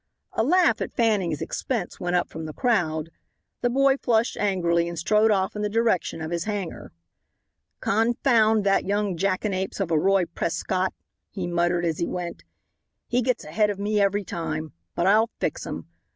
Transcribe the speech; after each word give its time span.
A 0.33 0.43
laugh 0.43 0.81
at 0.81 0.91
Fanning's 0.91 1.43
expense 1.43 1.99
went 1.99 2.15
up 2.15 2.27
from 2.27 2.47
the 2.47 2.55
crowd. 2.55 3.11
The 3.61 3.69
boy 3.69 3.97
flushed 3.97 4.35
angrily 4.35 4.87
and 4.89 4.97
strode 4.97 5.29
off 5.29 5.55
in 5.55 5.61
the 5.61 5.69
direction 5.69 6.21
of 6.23 6.31
his 6.31 6.45
hangar. 6.45 6.91
"Confound 7.81 8.63
that 8.63 8.83
young 8.83 9.15
Jackanapes 9.15 9.79
of 9.79 9.91
a 9.91 9.99
Roy 9.99 10.25
Prescott," 10.25 10.95
he 11.29 11.45
muttered, 11.45 11.85
as 11.85 11.99
he 11.99 12.07
went; 12.07 12.43
"he 13.05 13.21
gets 13.21 13.43
ahead 13.43 13.69
of 13.69 13.77
me 13.77 14.01
every 14.01 14.23
time. 14.23 14.73
But 14.95 15.05
I'll 15.05 15.29
fix 15.39 15.67
him. 15.67 15.85